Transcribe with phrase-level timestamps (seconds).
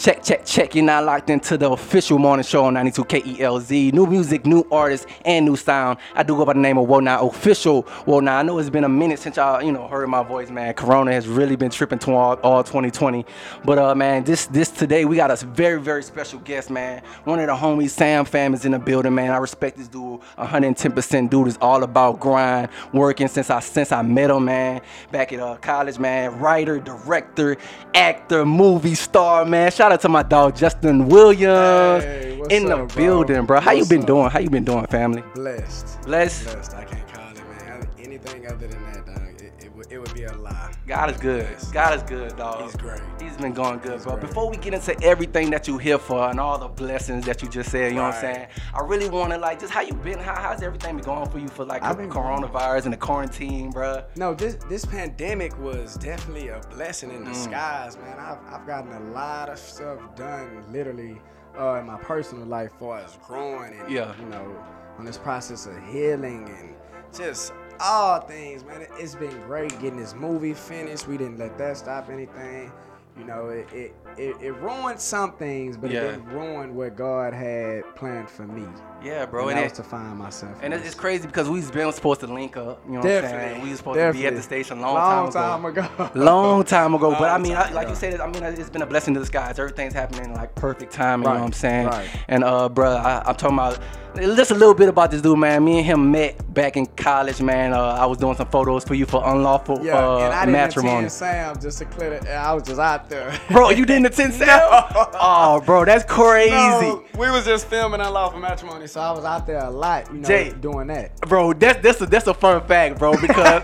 [0.00, 0.74] Check, check, check.
[0.74, 3.92] You're now locked into the official morning show on 92 KELZ.
[3.92, 5.98] New music, new artists, and new sound.
[6.14, 7.82] I do go by the name of Whoa Now Official.
[7.82, 10.48] Whoa Now, I know it's been a minute since y'all, you know, heard my voice,
[10.48, 10.72] man.
[10.72, 13.26] Corona has really been tripping to all, all 2020.
[13.62, 17.02] But uh man, this this today we got a very, very special guest, man.
[17.24, 19.32] One of the homies, Sam Fam, is in the building, man.
[19.32, 21.28] I respect this dude 110%.
[21.28, 24.80] Dude is all about grind, working since I since I met him, man.
[25.12, 26.38] Back at uh, college, man.
[26.38, 27.58] Writer, director,
[27.94, 29.70] actor, movie star, man.
[29.70, 33.60] Shout out to my dog Justin Williams Hey, what's in the up, building, bro.
[33.60, 34.06] How you been up?
[34.06, 34.30] doing?
[34.30, 35.22] How you been doing, family?
[35.34, 36.02] Blessed.
[36.02, 36.44] Blessed.
[36.44, 36.74] Blessed.
[36.74, 37.88] I can't call it, man.
[37.98, 40.72] Anything other than that, dog, it, it, would, it would be a lie.
[40.86, 41.46] God is good.
[41.46, 41.72] Blessed.
[41.72, 42.62] God is good, dog.
[42.62, 43.00] He's great.
[43.20, 44.16] He's been going good, bro.
[44.16, 44.26] great.
[44.28, 47.48] Before we get into everything that you here for and all the blessings that you
[47.48, 48.46] just said, you know what I'm saying?
[48.74, 50.18] I really want to like just how you been?
[50.18, 52.98] How, how's everything been going for you for like I've the been coronavirus and the
[52.98, 54.04] quarantine, bro?
[54.16, 57.16] No, this this pandemic was definitely a blessing Mm.
[57.16, 58.18] in disguise, man.
[58.18, 61.20] I've, I've gotten a lot of stuff done, literally,
[61.58, 64.14] uh, in my personal life, far as growing and Yeah.
[64.20, 64.56] you know,
[64.98, 66.74] on this process of healing and
[67.16, 68.82] just all things, man.
[68.82, 71.06] It, it's been great getting this movie finished.
[71.08, 72.70] We didn't let that stop anything.
[73.18, 76.00] You know, it it, it, it ruined some things, but Yeah.
[76.02, 78.64] it didn't ruin what God had planned for me.
[79.04, 79.48] Yeah, bro.
[79.48, 80.56] and And, that it, was to find myself.
[80.62, 82.80] and it's crazy because we've been supposed to link up.
[82.86, 83.62] You know what I'm saying?
[83.62, 86.10] We was supposed to be at the station a long, long time, time ago.
[86.14, 88.86] Long time ago, but I mean, I, like you said, I mean, it's been a
[88.86, 89.58] blessing to disguise.
[89.58, 91.26] Everything's happening in like perfect timing.
[91.26, 91.86] You know what I'm saying?
[91.88, 92.08] right.
[92.28, 93.80] And uh, bro, I, I'm talking about
[94.16, 95.64] just a little bit about this dude, man.
[95.64, 97.72] Me and him met back in college, man.
[97.72, 100.52] Uh, I was doing some photos for you for unlawful Yeah, uh, and I didn't
[100.52, 100.94] matrimony.
[100.96, 102.26] attend Sam just to clear it.
[102.26, 103.38] I was just out there.
[103.50, 104.48] Bro, you didn't attend Sam?
[104.72, 106.50] Oh, bro, that's crazy.
[106.50, 110.20] No, we was just filming Unlawful Matrimony, so I was out there a lot, you
[110.20, 110.52] know, Jay.
[110.60, 111.20] doing that.
[111.22, 113.62] Bro, that's that's a that's a fun fact, bro, because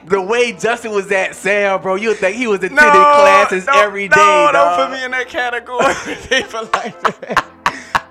[0.06, 3.76] the way Justin was at Sam, bro, you would think he was attending classes don't-
[3.78, 4.14] every day.
[4.16, 4.78] No, dog.
[4.78, 5.94] don't put me in that category.
[6.28, 7.44] People like that.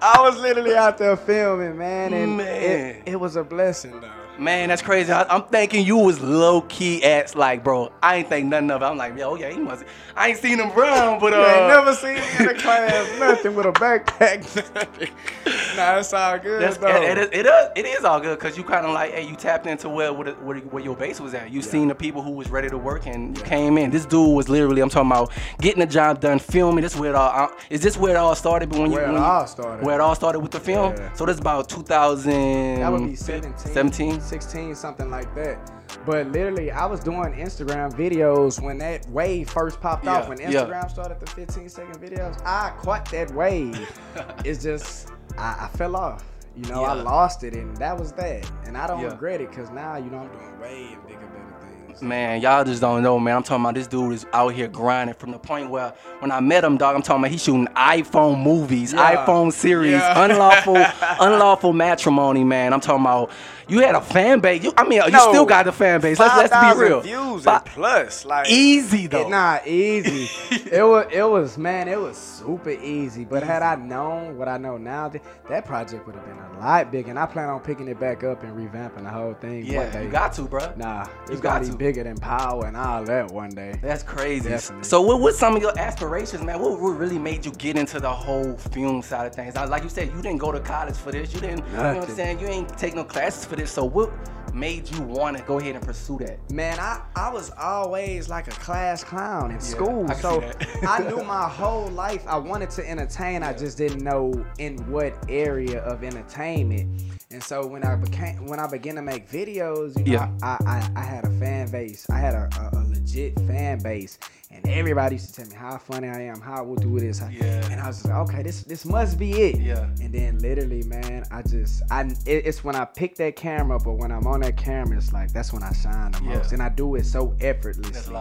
[0.02, 2.48] I was literally out there filming, man, and Man.
[2.48, 4.27] It, it was a blessing, though.
[4.40, 5.12] Man, that's crazy.
[5.12, 7.92] I, I'm thinking you was low key at like, bro.
[8.04, 8.86] I ain't think nothing of it.
[8.86, 9.84] I'm like, yo, yeah, he must.
[10.16, 13.20] I ain't seen him run, but uh, You ain't never seen me in a class,
[13.20, 14.44] nothing with a backpack.
[14.76, 15.10] nothing.
[15.76, 16.88] nah, it's all good, That's, though.
[16.88, 19.36] it, it, it, is, it is all good because you kind of like, hey, you
[19.36, 21.52] tapped into where where, where, where your base was at.
[21.52, 23.90] You seen the people who was ready to work and you came in.
[23.92, 25.32] This dude was literally, I'm talking about
[25.62, 26.84] getting the job done, filming.
[26.84, 27.46] This where it all.
[27.46, 28.72] Uh, is this where it all started?
[28.72, 29.86] When Where it when you- all started.
[29.86, 30.94] Where it all started with the film.
[30.96, 31.14] Yeah.
[31.14, 32.80] So that's about 2000.
[32.82, 34.22] That would be 17, 17.
[34.28, 35.72] 16, something like that.
[36.06, 40.30] But literally, I was doing Instagram videos when that wave first popped Yeah, off.
[40.30, 40.52] When yeah.
[40.52, 43.90] Instagram started the 15 second videos, I caught that wave.
[44.46, 46.24] it's just, I, I fell off.
[46.56, 48.50] You know, I lost it, and that was that.
[48.66, 49.10] And I don't Yeah.
[49.12, 52.02] regret it because now, you know, I'm doing way bigger, better things.
[52.02, 53.38] Man, y'all just don't know, man.
[53.38, 56.40] I'm talking about this dude is out here grinding from the point where when I
[56.40, 59.18] met him, dog, I'm talking about he's shooting iPhone movies, Yeah.
[59.26, 60.24] iPhone series, Yeah.
[60.26, 60.78] unlawful,
[61.20, 62.74] unlawful matrimony, man.
[62.74, 63.30] I'm talking about
[63.68, 64.64] you had a fan base.
[64.64, 65.30] You, I mean, you No.
[65.30, 66.20] still got a fan base.
[66.20, 67.02] Let's, let's be 5,000 real.
[67.02, 69.18] Views Fi- and plus, like easy though.
[69.28, 70.30] It, nah, easy.
[70.72, 73.26] it was, it was, man, it was super easy.
[73.26, 76.60] But had I known what I know now, th- that project would have been a
[76.60, 77.10] lot bigger.
[77.10, 79.90] And I plan on picking it back up and revamping the whole thing one yeah,
[79.92, 80.04] day.
[80.06, 80.74] you got to, bro.
[80.78, 83.78] Nah, You it's got gotta be bigger than power and all that one day.
[83.82, 84.50] That's crazy.
[84.50, 84.84] Definitely.
[84.86, 86.60] So, what what's some of your aspirations, man?
[86.60, 89.56] What, really made you get into the whole film side of things?
[89.56, 91.34] Like you said, you didn't go to college for this.
[91.34, 92.40] You didn't, you know what I'm saying?
[92.40, 93.72] You ain't take no classes for this.
[93.72, 94.12] So, what
[94.54, 96.40] made you want to go ahead and pursue that?
[96.52, 100.06] Man, I, I was always like a class clown in school.
[100.10, 100.44] I so.
[100.84, 103.44] I knew my whole life I wanted to entertain.
[103.44, 107.02] I just didn't know in what area of entertainment.
[107.30, 110.32] And so when I became when I began to make videos, you know, Yeah.
[110.42, 112.10] I, I, I had a fan base.
[112.10, 114.20] I had a, a, a legit fan base.
[114.50, 117.22] And everybody used to tell me how funny I am, how I will do this.
[117.32, 117.70] Yeah.
[117.70, 119.60] And I was like, okay, this this must be it.
[119.60, 119.90] Yeah.
[120.02, 123.86] And then literally, man, I just I it, it's when I pick that camera up,
[123.88, 126.38] or when I'm on that camera, it's like that's when I shine the Yeah.
[126.38, 128.16] most, and I do it so effortlessly.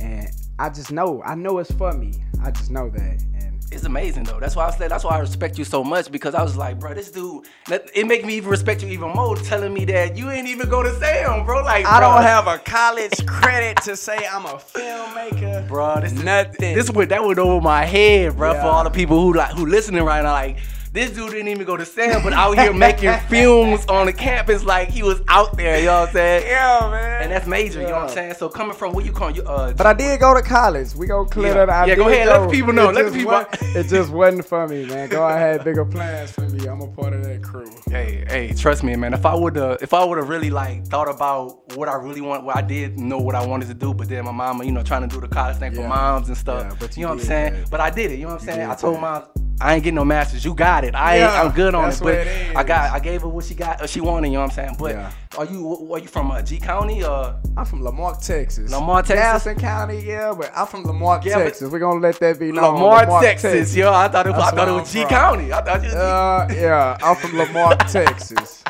[0.00, 2.14] And I just know, I know it's for me.
[2.42, 4.40] I just know that, and It's amazing though.
[4.40, 4.90] That's why I said.
[4.90, 7.44] That's why I respect you so much because I was like, bro, this dude.
[7.70, 10.82] It make me even respect you even more, telling me that you ain't even go
[10.82, 11.62] to Sam, bro.
[11.62, 15.68] Like, I bro, don't have a college credit to say I'm a filmmaker.
[15.68, 16.00] bro.
[16.00, 16.74] This is, Nothing.
[16.74, 18.54] This went that went over my head, bro.
[18.54, 20.58] For all the people who like who listening right now, like.
[20.98, 24.64] This dude didn't even go to Sam, but out here making films on the campus
[24.64, 25.78] like he was out there.
[25.78, 26.46] You know what I'm saying?
[26.46, 27.22] Yeah, man.
[27.22, 27.80] And that's major.
[27.80, 28.34] You know what I'm saying?
[28.34, 29.72] So coming from where you come, you uh.
[29.74, 30.94] But I did go to college.
[30.96, 31.66] We gonna clear Yeah.
[31.66, 31.68] that.
[31.68, 31.88] out.
[31.88, 32.28] Yeah, go did ahead.
[32.28, 32.88] Let the people know.
[32.90, 33.44] It Let the people-
[33.80, 35.08] It just wasn't for me, man.
[35.08, 36.66] Go ahead, bigger plans for me.
[36.66, 37.70] I'm a part of that crew.
[37.90, 39.14] Hey, hey, trust me, man.
[39.14, 42.20] If I would have, if I would have really like thought about what I really
[42.20, 44.72] want, well, I did know what I wanted to do, but then my mama, you
[44.72, 46.66] know, trying to do the college thing for moms and stuff.
[46.68, 47.52] Yeah, but you you know what I'm saying?
[47.54, 47.70] that.
[47.70, 48.16] But I did it.
[48.18, 48.58] You know what I'm saying?
[48.60, 49.00] did I told that.
[49.00, 50.44] mom, I ain't getting no masters.
[50.44, 50.94] You got it.
[50.94, 52.04] I ain't, Yeah, I'm good on that's it.
[52.04, 52.92] But it I got.
[52.92, 54.28] I gave her what she got, she wanted.
[54.28, 54.76] You know what I'm saying?
[54.78, 55.10] But Yeah.
[55.36, 57.34] are you, are you from uh, G County or?
[57.56, 58.70] I'm from La Marque, Texas.
[58.70, 59.24] La Marque, Texas?
[59.24, 61.70] Galveston County, yeah, but I'm from La Marque, Yeah, Texas.
[61.72, 62.80] We're gonna let that be known.
[62.80, 63.74] La Marque, Texas.
[63.74, 65.08] Yo, I thought it, was, I thought it was G from.
[65.10, 65.52] County.
[65.52, 68.62] I thought you Uh, yeah, I'm from La Marque, Texas.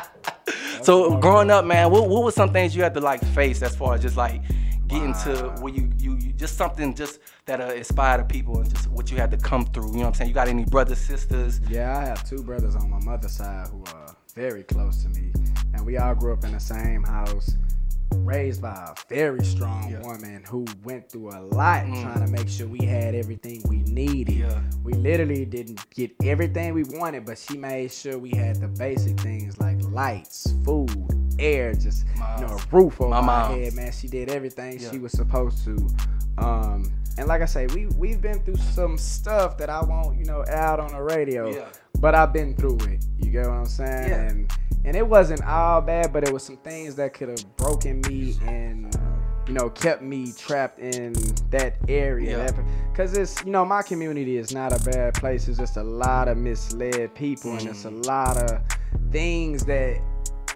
[0.81, 3.75] So growing up, man, what, what was some things you had to like face as
[3.75, 4.41] far as just like
[4.89, 8.69] getting to where you, you you just something just that uh, inspired the people and
[8.69, 9.87] just what you had to come through.
[9.91, 10.27] You know what I'm saying?
[10.29, 11.61] You got any brothers, sisters?
[11.69, 15.31] Yeah, I have two brothers on my mother's side who are very close to me,
[15.73, 17.55] and we all grew up in the same house,
[18.15, 20.01] raised by a very strong Yeah.
[20.01, 24.35] woman who went through a lot trying to make sure we had everything we needed.
[24.35, 24.61] Yeah.
[24.83, 29.19] We literally didn't get everything we wanted, but she made sure we had the basic
[29.19, 30.91] things like lights, food,
[31.39, 32.05] air, just
[32.37, 33.59] you know, a roof over My mom.
[33.59, 33.73] head.
[33.73, 34.91] Man, she did everything Yeah.
[34.91, 35.87] she was supposed to.
[36.37, 40.25] Um, and like I say, we we've been through some stuff that I won't, you
[40.25, 41.49] know, out on the radio.
[41.53, 41.65] Yeah.
[41.99, 43.03] But I've been through it.
[43.17, 44.09] You get what I'm saying?
[44.09, 44.21] Yeah.
[44.29, 44.51] And
[44.85, 48.37] and it wasn't all bad, but it was some things that could have broken me
[48.47, 48.97] and
[49.47, 51.11] you know kept me trapped in
[51.49, 52.45] that area.
[52.45, 52.63] Yeah.
[52.95, 55.47] Cause it's you know my community is not a bad place.
[55.49, 58.05] It's just a lot of misled people and it's a Mm.
[58.05, 58.61] lot of
[59.11, 59.99] things that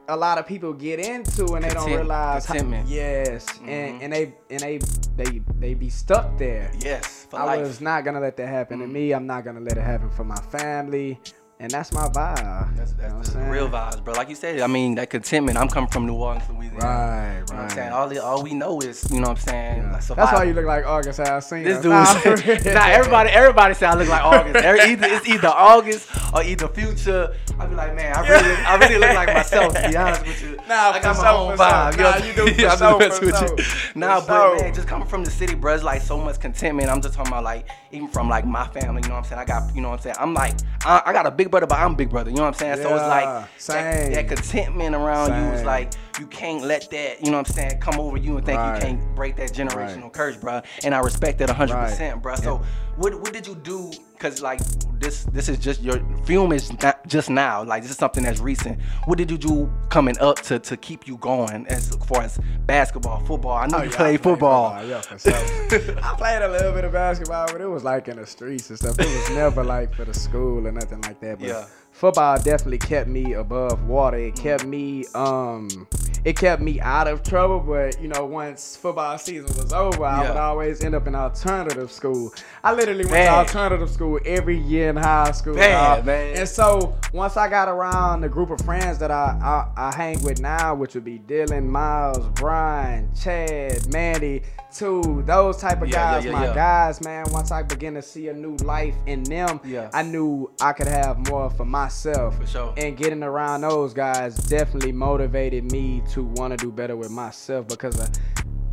[0.08, 2.56] a lot of people get into and they don't realize how,
[2.86, 3.68] yes Mhm.
[3.68, 4.78] and, and they and they
[5.16, 7.62] they they be stuck there Yes, I life.
[7.62, 9.14] Was not gonna let that happen to me.
[9.14, 11.20] I'm not gonna let it happen for my family,
[11.64, 12.76] and that's my vibe.
[12.76, 14.14] That's, You know real vibes, bro.
[14.14, 15.58] Like you said, I mean, that contentment.
[15.58, 16.78] I'm coming from New Orleans, Louisiana.
[16.84, 17.92] Right, You know what I'm saying?
[17.94, 19.78] All, the, all we know is, you know what I'm saying?
[19.78, 19.92] Yeah.
[19.94, 21.64] Like That's why you look like August Alsina.
[21.64, 24.56] This dude, Nah, nah, everybody, everybody say I look like August.
[24.58, 27.34] Every, either it's either August or either Future.
[27.60, 29.74] I be like, man, I really, I really look like myself.
[29.76, 31.98] To be honest with you, Nah, I got my own vibe.
[31.98, 32.26] Nah, know?
[32.26, 33.64] you do for Yeah, I'm sure, just for messing with you.
[33.64, 33.92] sure.
[33.96, 36.90] Nah, For but man, just coming from the city, bro, it's like so much contentment.
[36.90, 39.04] I'm just talking about like even from like my family.
[39.04, 39.42] You know what I'm saying?
[39.42, 40.16] I got, you know what I'm saying?
[40.20, 42.32] I'm like, I, I got a big brother, but I'm big brother.
[42.32, 42.78] You know what I'm saying?
[42.78, 44.14] so it's like that, same.
[44.14, 47.80] that contentment around you is like you can't let that, you know what I'm saying,
[47.80, 48.76] come over you and think Right.
[48.76, 50.14] you can't break that generational Right.
[50.14, 50.62] curse, bro.
[50.84, 52.22] And I respect that 100%, Right.
[52.22, 52.36] bro.
[52.36, 52.62] So
[52.98, 53.92] what what did you do?
[54.20, 54.62] Cause like
[55.00, 57.62] this this is just your film is not just now.
[57.64, 58.80] Like this is something that's recent.
[59.06, 63.20] What did you do coming up to to keep you going as far as basketball,
[63.26, 63.52] football?
[63.58, 64.86] I know Oh, you yeah, played played football.
[64.86, 65.34] Yeah, for sure.
[66.04, 68.80] I played a little bit of basketball, but it was like in the streets and
[68.80, 68.98] stuff.
[69.00, 71.40] It was never like for the school or nothing like that.
[71.40, 71.66] But Yeah.
[71.92, 74.18] football definitely kept me above water.
[74.18, 75.86] It kept me um
[76.26, 80.28] it kept me out of trouble, but you know, once football season was over, I
[80.28, 82.34] would always end up in alternative school.
[82.64, 83.32] I literally went Bad.
[83.32, 85.56] to alternative school every year in high school.
[85.56, 86.06] Dog.
[86.06, 86.38] man.
[86.38, 89.38] And so once I got around the group of friends that I,
[89.76, 94.44] I, I hang with now, which would be Dylan, Miles, Brian, Chad, Mandy,
[94.74, 96.56] two, those type of Yeah, yeah, guys, yeah, my yeah.
[96.56, 97.26] guys, man.
[97.32, 99.90] Once I begin to see a new life in them, Yeah.
[99.94, 102.38] I knew I could have more for myself.
[102.40, 102.74] For sure.
[102.78, 107.68] And getting around those guys definitely motivated me to want to do better with myself
[107.68, 108.10] because of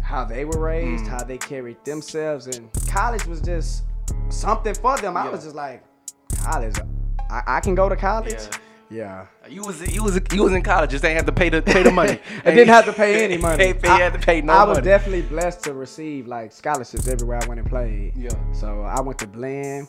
[0.02, 1.08] how they were raised, Mm.
[1.08, 3.84] how they carried themselves, and college was just
[4.28, 5.16] something for them.
[5.16, 5.30] I Yeah.
[5.30, 5.82] was just like,
[6.44, 6.76] college,
[7.30, 8.32] I, I can go to college.
[8.34, 8.56] Yeah.
[8.92, 9.26] Yeah.
[9.48, 11.84] You was you was you was in college, just ain't have to pay the pay
[11.84, 12.18] the money.
[12.44, 13.62] I didn't have to pay any money.
[13.62, 14.84] Ain't pay, I, had to pay no I was money.
[14.84, 18.14] definitely blessed to receive like scholarships everywhere I went and played.
[18.16, 18.30] Yeah.
[18.52, 19.86] So I went to Blinn,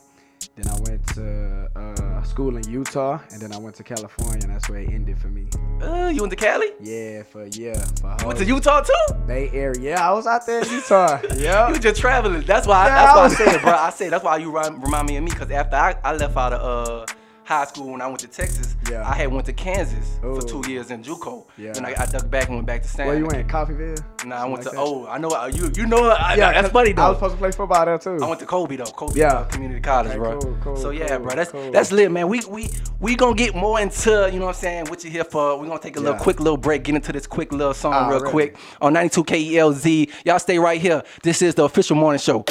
[0.55, 4.53] then I went to uh, school in Utah, and then I went to California, and
[4.53, 5.47] that's where it ended for me.
[5.81, 6.67] Uh, you went to Cali?
[6.81, 9.13] Yeah, for yeah, for You went to Utah too?
[9.27, 9.79] Bay Area.
[9.81, 11.21] Yeah, I was out there in Utah.
[11.35, 11.69] yeah.
[11.69, 12.41] You just traveling.
[12.41, 12.87] That's why.
[12.87, 13.71] Yeah, that's I why I said, bro.
[13.73, 15.31] I said that's why you rem- remind me of me.
[15.31, 17.13] Cause after I, I left out of uh,
[17.51, 19.07] high school when I went to Texas, Yeah.
[19.07, 21.45] I had went to Kansas for two years in JUCO.
[21.57, 21.73] Yeah.
[21.73, 23.07] Then I, I dug back and went back to San.
[23.07, 23.47] Where you went?
[23.47, 24.01] Coffeyville?
[24.25, 24.69] Nah, I went like to.
[24.71, 24.75] that?
[24.79, 25.29] Oh, I know.
[25.29, 26.09] uh, You you know.
[26.09, 27.03] I, Yeah, that's funny though.
[27.03, 28.17] I was supposed to play football there too.
[28.23, 29.33] I went to Kobe though, Kobe Yeah.
[29.33, 30.39] uh, Community College, Okay, bro.
[30.39, 32.27] cool, cool, so yeah, cool, bro, that's that's lit, man.
[32.29, 34.85] We we we gonna get more into you know what I'm saying.
[34.85, 35.57] What you here for?
[35.57, 38.07] We gonna take a little quick little break, get into this quick little song Ah,
[38.09, 38.31] real really?
[38.31, 40.09] quick on 92 KELZ.
[40.25, 41.03] Y'all stay right here.
[41.23, 42.45] This is the official morning show.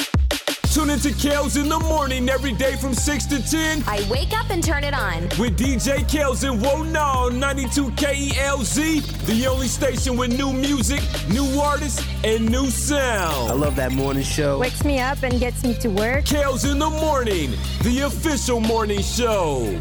[0.71, 4.49] Tune into Kels in the morning every day from 6 to 10 I wake up
[4.51, 5.23] and turn it on.
[5.37, 11.59] with DJ Kels and Whoa Now 92 KELZ, the only station with new music, new
[11.59, 13.51] artists, and new sound.
[13.51, 14.59] I love that morning show.
[14.59, 16.23] Wakes me up and gets me to work.
[16.23, 17.51] Kels in the morning,
[17.81, 19.77] the official morning show.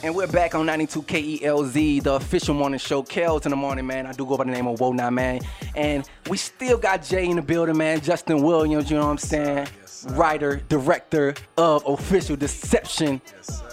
[0.00, 3.02] And we're back on 92 KELZ, the official morning show.
[3.02, 4.06] Kels in the morning, man.
[4.06, 5.40] I do go by the name of Whoa Now, man.
[5.74, 8.00] And we still got Jay in the building, man.
[8.00, 9.66] Justin Williams, you know what I'm saying?
[10.10, 13.20] Writer, director of Official Deception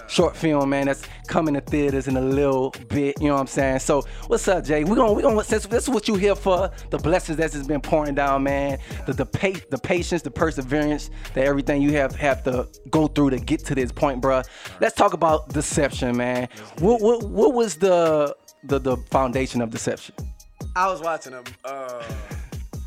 [0.07, 0.87] short film, man.
[0.87, 3.79] That's coming to theaters in a little bit, you know what I'm saying?
[3.79, 4.83] So, what's up, Jay?
[4.83, 7.67] We're gonna, we gonna, since this is what you here for, the blessings that's just
[7.67, 8.79] been pouring down, man.
[9.05, 13.31] The the, pa- the patience, the perseverance, that everything you have have to go through
[13.31, 14.45] to get to this point, bruh.
[14.79, 16.49] Let's talk about deception, man.
[16.79, 20.15] What what, what was the, the the foundation of deception?
[20.75, 22.03] I was watching a uh,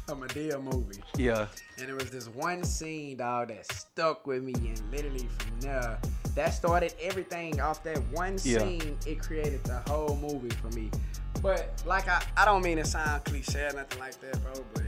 [0.08, 1.00] a Madea movie.
[1.16, 1.46] Yeah.
[1.78, 5.98] And there was this one scene, dog, that stuck with me, and literally from there,
[6.38, 8.60] that started everything off that one Yeah.
[8.60, 8.96] scene.
[9.06, 10.88] It created the whole movie for me.
[11.42, 14.52] But like I, I don't mean to sound cliche or nothing like that, bro.
[14.72, 14.84] But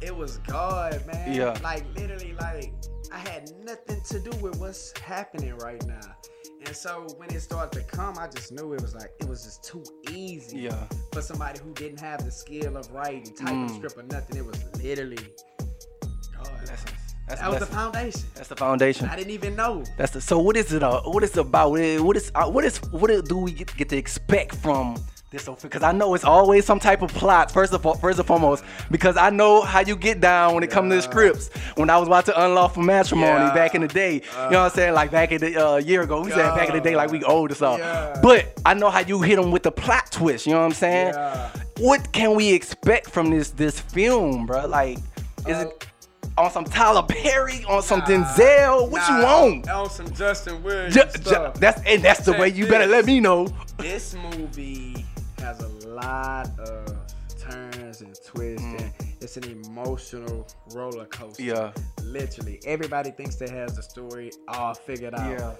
[0.00, 1.32] it was God, man.
[1.34, 1.58] Yeah.
[1.64, 2.72] Like literally, like
[3.12, 6.14] I had nothing to do with what's happening right now.
[6.64, 9.42] And so when it started to come, I just knew it was like it was
[9.42, 10.84] just too easy Yeah.
[11.12, 13.74] for somebody who didn't have the skill of writing, typing Mm.
[13.76, 14.36] script or nothing.
[14.36, 15.26] It was literally
[16.36, 16.50] God.
[16.66, 16.84] That's,
[17.32, 18.20] that's that was the foundation.
[18.34, 19.08] That's the foundation.
[19.08, 19.84] I didn't even know.
[19.96, 20.38] That's the, so.
[20.38, 20.82] What is it?
[20.82, 21.70] Uh, what is it about?
[21.70, 24.96] What is what is, uh, what is what do we get, get to expect from
[25.30, 25.48] this?
[25.62, 27.50] Because I know it's always some type of plot.
[27.50, 30.70] First of all, first and foremost, because I know how you get down when it
[30.70, 31.48] comes to the scripts.
[31.76, 33.54] When I was watching Unlawful Matrimony Yeah.
[33.54, 34.94] back in the day, you know what I'm saying?
[34.94, 37.22] Like back in the uh, year ago, we said back in the day, like we
[37.24, 37.80] old or something.
[37.82, 38.20] Yeah.
[38.22, 40.46] But I know how you hit them with the plot twist.
[40.46, 41.14] You know what I'm saying?
[41.14, 41.50] Yeah.
[41.78, 44.66] What can we expect from this this film, bro?
[44.66, 44.98] Like,
[45.48, 45.86] is Uh, it?
[46.38, 49.68] On some Tyler Perry, on some Denzel, what you want?
[49.68, 53.20] On some Justin Williams Ju- ju- that's and that's the way you better let me
[53.20, 53.48] know.
[53.78, 55.04] this movie
[55.38, 56.96] has a lot of
[57.38, 61.42] turns and twists, and it's an emotional roller coaster.
[61.42, 61.46] Mm.
[61.46, 61.72] Yeah.
[62.02, 65.30] Literally, everybody thinks they has the story all figured out.
[65.38, 65.54] Yeah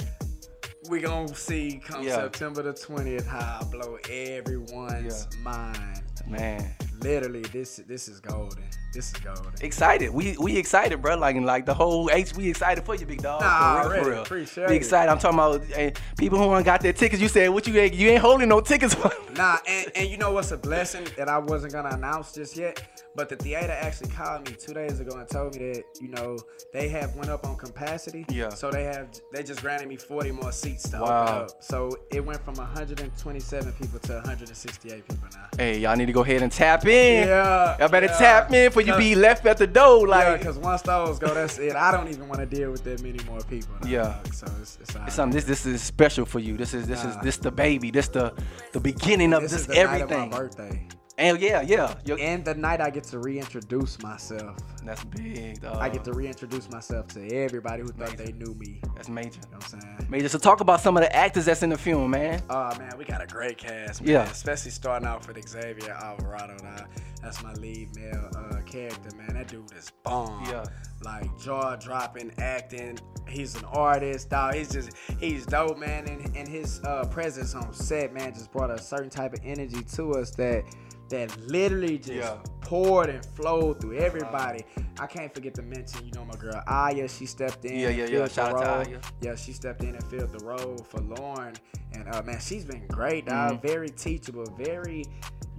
[0.89, 2.17] We gonna see come Yeah.
[2.17, 6.03] September the 20th how I blow everyone's mind.
[6.27, 8.65] man, Literally, this this is golden.
[8.95, 9.53] This is golden.
[9.63, 10.11] excited.
[10.11, 11.17] We we excited, bro.
[11.17, 12.35] Like like the whole H.
[12.35, 13.41] We excited for you, big dog.
[13.41, 14.23] Nah, for real, for real.
[14.23, 14.77] Appreciate we it.
[14.77, 15.11] excited.
[15.11, 17.21] I'm talking about eh, people who ain't got their tickets.
[17.23, 19.11] You said what you ain't you ain't holding no tickets for.
[19.33, 22.83] Nah, and, and you know what's a blessing that I wasn't gonna announce just yet,
[23.17, 26.37] but the theater actually called me two days ago and told me that you know
[26.75, 28.27] they have went up on capacity.
[28.29, 28.51] Yeah.
[28.51, 31.23] So they have they just granted me 40 more seats to Wow.
[31.23, 31.63] open up.
[31.63, 35.47] So it went from 127 people to 168 people now.
[35.57, 37.29] Hey, y'all need to go ahead and tap in.
[37.29, 38.19] Yeah, Y'all better yeah.
[38.19, 40.07] tap in for you be left at the door.
[40.07, 41.75] Like, yeah, because once those go, that's it.
[41.75, 43.75] I don't even want to deal with that many more people.
[43.83, 44.23] now, Yeah.
[44.33, 45.35] So it's, it's, It's something.
[45.35, 46.57] This this is special for you.
[46.57, 47.91] This is this is this the baby.
[47.91, 48.33] This the
[48.73, 50.31] the beginning of This this, is the night everything.
[50.31, 50.87] my birthday.
[51.19, 51.95] And yeah, yeah.
[52.07, 54.57] Yo- And the night I get to reintroduce myself.
[54.85, 55.77] that's big, dog.
[55.77, 58.81] I get to reintroduce myself to everybody who thought they knew me.
[58.97, 59.41] That's major.
[59.51, 60.07] know what I'm saying?
[60.09, 60.29] Major.
[60.31, 62.43] So talk about some of the actors that's in the film, man.
[62.49, 64.01] Oh man, we got a great cast.
[64.01, 64.11] Man.
[64.11, 64.23] Yeah.
[64.31, 66.57] especially starting off with Xavier Alvarado.
[66.63, 66.87] Now,
[67.23, 69.35] that's my lead male uh, character, man.
[69.35, 70.45] That dude is bomb.
[70.47, 70.65] Yeah.
[71.05, 72.99] like jaw dropping, acting.
[73.29, 74.55] He's an artist, dog.
[74.55, 76.09] He's just he's dope, man.
[76.09, 79.83] And, and his uh, presence on set, man, just brought a certain type of energy
[79.95, 80.65] to us that
[81.13, 82.37] that literally just Yeah.
[82.61, 84.65] poured and flowed through everybody.
[84.99, 87.09] I can't forget to mention, you know, my girl Aya.
[87.09, 87.79] She stepped in.
[87.79, 88.11] Yeah, and yeah, yeah.
[88.19, 88.91] filled Shout out to.
[88.91, 88.99] Aya.
[89.21, 91.55] Yeah, she stepped in and filled the role for Lauren.
[91.95, 93.53] And uh, man, she's been great, dog.
[93.59, 93.67] Mm-hmm.
[93.67, 95.05] Very teachable, very,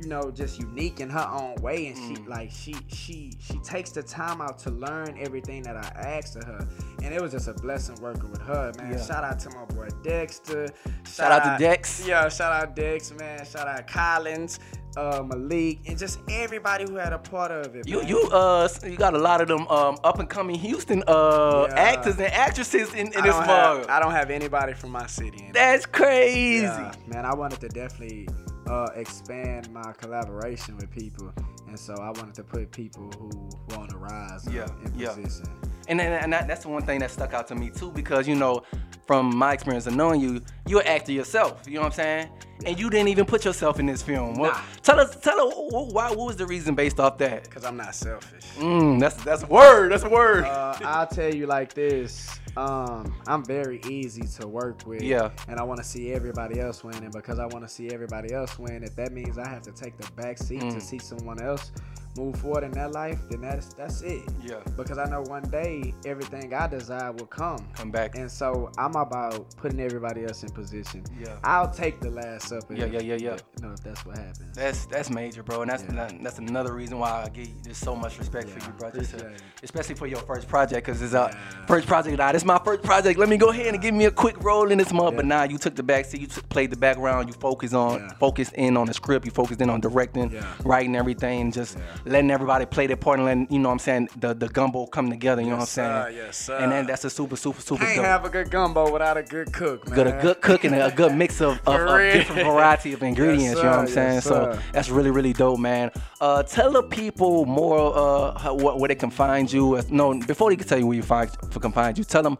[0.01, 1.87] you know, just unique in her own way.
[1.87, 2.07] And Mm.
[2.17, 6.35] she like she she she takes the time out to learn everything that I asked
[6.35, 6.67] of her.
[7.03, 8.93] And it was just a blessing working with her, man.
[8.93, 9.05] Yeah.
[9.05, 10.67] Shout out to my boy Dexter.
[11.07, 12.05] Shout out to Dex.
[12.07, 13.45] Yeah, shout out Dex, man.
[13.45, 14.59] Shout out Collins,
[14.97, 17.87] uh, Malik, and just everybody who had a part of it.
[17.87, 18.07] You man.
[18.07, 21.75] you uh you got a lot of them um up and coming Houston uh Yeah.
[21.75, 23.89] actors and actresses in, in this mug.
[23.89, 25.45] I don't have anybody from my city.
[25.45, 25.51] In.
[25.51, 26.63] That's crazy.
[26.63, 28.27] Yeah, man, I wanted to definitely
[28.67, 31.33] uh, expand my collaboration with people,
[31.67, 33.29] and so I wanted to put people who
[33.75, 35.09] want to rise Yeah, in yeah.
[35.13, 35.47] position.
[35.89, 38.25] And then, and that, that's the one thing that stuck out to me too, because
[38.25, 38.63] you know,
[39.05, 41.63] from my experience of knowing you, you're an actor yourself.
[41.67, 42.29] You know what I'm saying?
[42.65, 44.35] And you didn't even put yourself in this film.
[44.35, 44.59] What, Nah.
[44.81, 45.53] Tell us, tell us,
[45.91, 46.09] why?
[46.09, 47.49] What was the reason based off that?
[47.49, 48.43] Cause I'm not selfish.
[48.57, 49.91] Mm, that's that's a word.
[49.91, 50.45] That's a word.
[50.45, 52.39] Uh, I'll tell you like this.
[52.55, 55.01] Um, I'm very easy to work with.
[55.01, 55.31] Yeah.
[55.49, 58.33] And I want to see everybody else win, and because I want to see everybody
[58.33, 60.73] else win, if that means I have to take the back seat Mm.
[60.73, 61.71] to see someone else
[62.17, 64.23] move forward in their life, then that's that's it.
[64.41, 64.55] Yeah.
[64.77, 67.67] Because I know one day everything I desire will come.
[67.75, 68.15] Come back.
[68.15, 71.03] And so I'm about putting everybody else in position.
[71.19, 71.37] Yeah.
[71.43, 72.73] I'll take the last supper.
[72.73, 73.37] Yeah, yeah, yeah, yeah.
[73.57, 74.55] You know, if that's what happens.
[74.55, 76.09] That's that's major, bro, and that's Yeah.
[76.21, 78.91] that's another reason why I give you just so much respect for you, bro.
[78.91, 81.65] Just to- especially for your first project, cause it's a Yeah.
[81.67, 83.17] First project, nah, this my first project.
[83.17, 85.15] Let me go ahead and give me a quick roll in this month.
[85.15, 87.99] But nah, you took the back seat, you took, played the background, you focus on,
[87.99, 88.09] Yeah.
[88.19, 90.43] focused in on the script, you focused in on directing, Yeah.
[90.63, 94.09] writing everything, just letting everybody play their part and letting, you know what I'm saying,
[94.19, 96.05] the, the gumbo come together, you know Yes, what I'm sir.
[96.11, 96.17] saying?
[96.25, 96.57] Yes, sir.
[96.57, 98.05] And then that's a super, super, super Can't dope.
[98.05, 99.95] have a good gumbo without a good cook, man.
[99.95, 101.77] Good, a good cook and a good mix of, of,
[102.13, 103.57] different variety of ingredients.
[103.57, 104.13] you know what I'm sir, saying?
[104.15, 105.91] yes, so that's really really dope, man.
[106.19, 109.81] Uh, tell the people more uh, how, wh- where they can find you.
[109.89, 112.37] No, before they can tell you where you find for can find you, tell them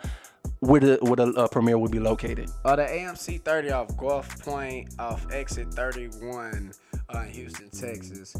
[0.59, 2.49] where the where the uh, premiere will be located.
[2.65, 6.71] Uh, the AMC 30 off Gulf Pointe off exit 31
[7.15, 8.35] uh, in Houston, Texas.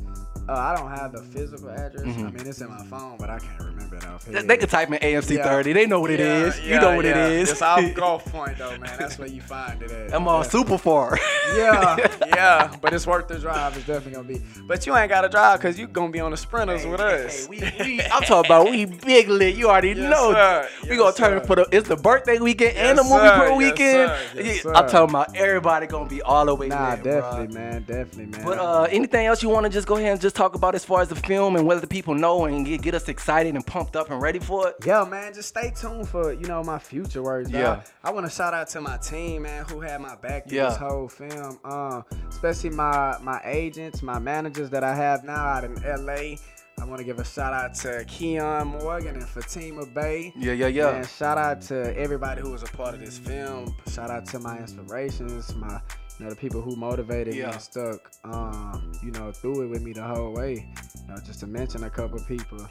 [0.49, 2.03] Uh, I don't have the physical address.
[2.05, 4.89] I mean, it's in my phone, but I can't remember it off They, can type
[4.89, 5.43] in AMC Yeah.
[5.43, 5.71] 30.
[5.73, 6.59] They know what it Yeah, is.
[6.59, 7.11] you know what yeah.
[7.27, 7.51] it is.
[7.51, 8.97] It's off Gulf Pointe though, man.
[8.99, 10.13] That's where you find it at.
[10.13, 10.49] I'm all Yeah.
[10.49, 11.17] super far.
[11.55, 13.75] Yeah, yeah, but it's worth the drive.
[13.75, 14.41] It's definitely gonna be.
[14.65, 17.41] But you ain't gotta drive because you gonna be on the sprinters with us.
[17.41, 19.55] Hey, we, we, I'm talking about we big lit.
[19.55, 20.31] You already Yes, know.
[20.31, 20.69] sir.
[20.83, 21.45] We Yes, gonna turn sir.
[21.45, 21.67] for the.
[21.71, 24.09] It's the birthday weekend and the movie pro Yes, weekend.
[24.09, 24.41] sir.
[24.41, 24.73] Yes, sir.
[24.73, 28.45] I'm talking about everybody gonna be all the way nah, lit, definitely, man, definitely, man.
[28.45, 30.83] But uh, anything else you want to just go ahead and just talk about as
[30.85, 33.65] far as the film and whether the people know and get, get us excited and
[33.65, 34.75] pumped up and ready for it?
[34.85, 37.49] Yeah, man, just stay tuned for you know my future words.
[37.49, 37.59] dawg.
[37.61, 37.81] Yeah.
[38.03, 40.69] I want to shout out to my team, man, who had my back through Yeah.
[40.69, 41.59] this whole film.
[41.63, 46.37] Um, especially my my agents, my managers that I have now out in LA.
[46.81, 50.33] I want to give a shout out to Keon Morgan and Fatima Bay.
[50.35, 50.95] Yeah, yeah, yeah.
[50.95, 53.73] And shout out to everybody who was a part of this film.
[53.89, 55.79] Shout out to my inspirations, my
[56.23, 57.47] you know the people who motivated Yeah.
[57.47, 60.53] me and stuck, um, you know, through it with me the whole way.
[61.01, 62.65] You know, just to mention a couple people.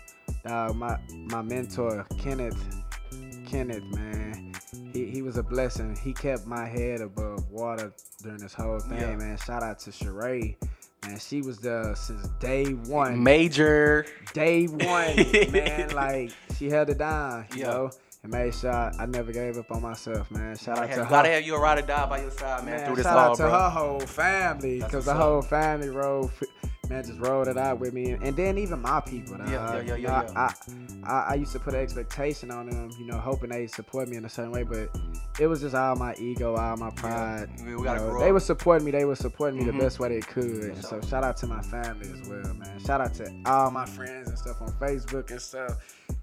[0.47, 2.57] Uh, my my mentor Kenneth,
[3.45, 4.55] Kenneth, man,
[4.95, 5.95] he, he was a blessing.
[6.03, 7.93] He kept my head above water
[8.23, 9.17] during this whole thing, Yeah.
[9.17, 9.37] man.
[9.37, 10.57] Shout out to Sheree.
[11.05, 14.07] Man, she was the since day one Major.
[14.33, 15.17] day one,
[15.53, 15.91] man.
[15.91, 17.67] Like she held it down, you Yeah.
[17.67, 17.91] know,
[18.25, 20.57] and made sure I never gave up on myself, man.
[20.57, 21.11] Shout out Gotta to have, her.
[21.11, 23.19] gotta have you a ride or die by your side, man, man, through this shout
[23.19, 23.51] all, out to bro.
[23.51, 25.17] her whole family, because the up.
[25.17, 26.31] whole family rode,
[26.89, 29.37] man, just rolled it out with me, and then even my people.
[29.39, 29.49] dawg.
[29.49, 30.51] Yeah, yeah, yeah, You yeah, know, yeah.
[31.05, 34.07] I, I, I used to put an expectation on them, you know, hoping they support
[34.09, 34.89] me in a certain way, but
[35.41, 37.49] it was just all my ego, all my pride.
[37.67, 38.11] we- we gotta know.
[38.11, 38.93] grow they were supporting me.
[38.93, 39.73] They were supporting me Mhm.
[39.79, 40.45] the best way they could.
[40.63, 42.79] And so shout out to my family as well, man.
[42.87, 45.73] Shout out to all my friends and stuff on Facebook and stuff.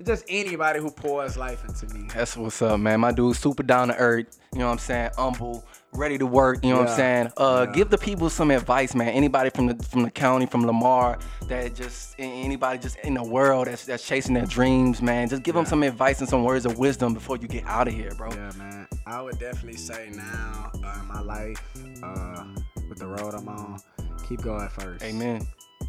[0.06, 2.08] Just anybody who pours life into me.
[2.14, 3.02] That's what's up, man.
[3.02, 4.40] My dude, super down to earth.
[4.54, 5.12] You know what I'm saying?
[5.18, 6.64] Humble, ready to work.
[6.64, 7.32] You know what I'm saying?
[7.36, 7.76] Uh, yeah.
[7.76, 9.10] give the people some advice, man.
[9.10, 13.24] Anybody from the from the county, from La Marque, that just anybody just in the
[13.24, 15.28] world that's that's chasing their dreams, man.
[15.28, 17.94] Just give them some advice and some words of wisdom before you get out of
[17.94, 18.32] here, bro.
[18.32, 18.88] Yeah, man.
[19.06, 21.62] I would definitely say now uh, in my life,
[22.04, 22.46] uh,
[22.88, 23.82] with the road I'm on,
[24.28, 25.04] keep going first.
[25.04, 25.46] Amen.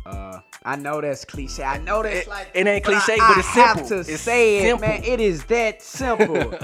[0.07, 1.63] Uh, I know that's cliche.
[1.63, 4.05] I know that's It- like it ain't but I- cliche, but I it's have simple.
[4.05, 4.85] to It's say simple.
[4.85, 5.05] it, man.
[5.05, 6.55] It is that simple.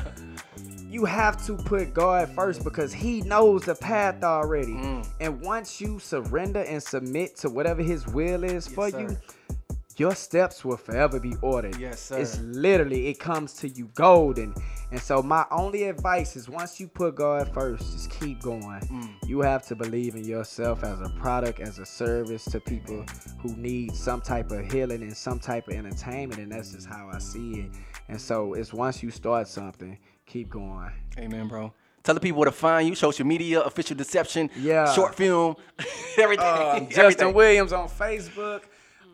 [0.88, 4.72] you have to put God first because He knows the path already.
[4.72, 5.07] Mm.
[5.20, 9.01] And once you surrender and submit to whatever His will is for sir.
[9.01, 9.16] you,
[9.98, 11.76] your steps will forever be ordered.
[11.78, 12.18] Yes, sir.
[12.18, 14.54] It's literally it comes to you golden.
[14.90, 18.61] And so my only advice is once you put God first, just keep going.
[18.80, 19.09] Mm.
[19.26, 23.04] You have to believe in yourself as a product, as a service to people
[23.40, 27.11] who need some type of healing and some type of entertainment, and that's just how
[27.12, 27.70] I see it.
[28.09, 30.90] And so it's once you start something, keep going.
[31.18, 31.72] Amen, bro.
[32.04, 32.94] Tell the people where to find you.
[32.94, 34.92] Social media, official deception, Yeah.
[34.92, 35.56] short film,
[36.18, 36.46] everything.
[36.46, 37.35] Uh, Justin everything.
[37.35, 38.61] Williams on Facebook.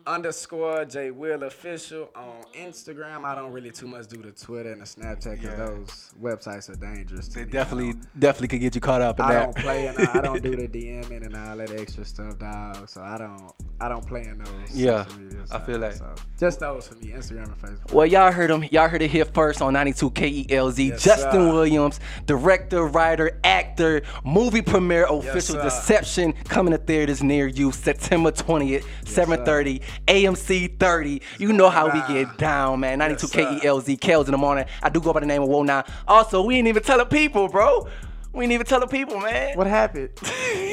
[0.05, 3.23] Underscore J Will official on Instagram.
[3.23, 5.55] I don't really too much do the Twitter and the Snapchat because Yeah.
[5.55, 7.27] those websites are dangerous.
[7.29, 7.51] They me.
[7.51, 9.43] definitely, definitely could get you caught up in I that.
[9.45, 12.89] don't play and I, I don't do the DMing and all that extra stuff, dog.
[12.89, 13.51] So I don't
[13.83, 14.49] I don't play in those.
[14.73, 15.99] Yeah, social media I feel sites.
[16.01, 17.93] like- So just those for me, Instagram and Facebook.
[17.93, 18.63] Well, y'all heard him.
[18.71, 20.89] Y'all heard it here first on 92 KELZ.
[20.89, 21.53] Yes, Justin sir.
[21.53, 25.63] Williams, director, writer, actor, movie premiere, official sir.
[25.63, 31.21] Deception coming to theaters near you September 20th, 7:30, AMC 30.
[31.39, 32.99] You know how we get down, man.
[32.99, 33.59] 92 Yes, sir.
[33.67, 34.65] KELZ, Kels in the morning.
[34.81, 35.83] I do go by the name of Whoa Now.
[36.07, 37.87] Also, we ain't even telling people, bro.
[38.33, 39.55] We ain't even tell the people, man.
[39.55, 40.09] What happened?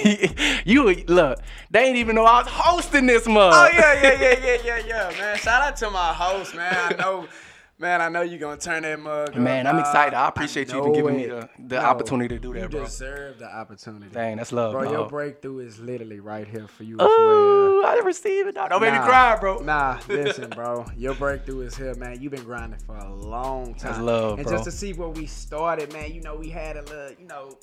[0.65, 3.55] you look, they ain't even know I was hosting this month.
[3.55, 5.37] Oh yeah, yeah, yeah, yeah, yeah, yeah, man.
[5.37, 6.75] Shout out to my host, man.
[6.75, 7.29] I know,
[7.81, 8.01] man.
[8.01, 9.35] I know you're gonna turn that mug.
[9.35, 10.15] Man, up, I'm excited.
[10.15, 11.31] I appreciate you know giving me it.
[11.31, 12.85] the- the opportunity to do that, you bro.
[12.85, 14.07] deserve the opportunity.
[14.13, 14.91] Dang, that's love, bro.
[14.91, 17.09] Your breakthrough is literally right here for you as well.
[17.11, 18.55] Oh, I didn't receive it.
[18.55, 18.71] dog.
[18.71, 19.59] Don't make me cry, bro.
[19.61, 20.85] Nah, listen, bro.
[20.97, 22.21] Your breakthrough is here, man.
[22.21, 23.93] You've been grinding for a long time.
[23.93, 24.57] That's love, and bro.
[24.57, 26.13] just to see where we started, man.
[26.13, 27.57] You know, we had a little, you know,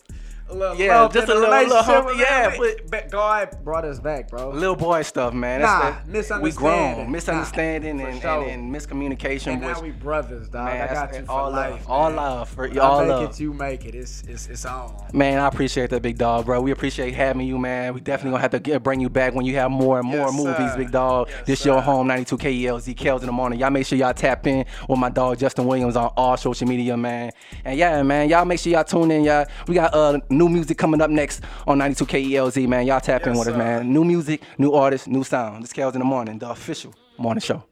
[0.50, 2.56] a little Yeah, love just a little- little hump- yeah,
[2.90, 4.50] but God brought us back, bro.
[4.50, 5.62] Little boy stuff, man.
[5.62, 8.44] Nah, That's the- We grown, misunderstanding for and, sure.
[8.44, 9.54] and, and miscommunication.
[9.54, 10.66] and now we brothers, dog.
[10.66, 11.72] man, I got you for all life.
[11.72, 13.30] love, all love for I all make love.
[13.32, 13.96] it, you make it.
[13.96, 14.94] It's it's it's on.
[15.14, 16.62] Man, I appreciate that, big dog, bro.
[16.62, 17.94] We appreciate having you, man.
[17.94, 20.28] We definitely gonna have to get, bring you back when you have more and more
[20.28, 20.78] Yes, movies, sir.
[20.78, 21.28] big dog.
[21.30, 23.60] Yes, this your home, 92 KELZ, Kels in the morning.
[23.60, 26.96] Y'all make sure y'all tap in with my dog Justin Williams on all social media,
[26.96, 27.32] man.
[27.66, 29.46] And yeah, man, y'all make sure y'all tune in, y'all.
[29.68, 32.86] We got uh new music coming up next on 92 KELZ, man.
[32.86, 33.92] Y'all tap in with us, man.
[33.92, 35.64] New music, new artists, new sound.
[35.64, 37.64] This Kels in the morning, the official morning show.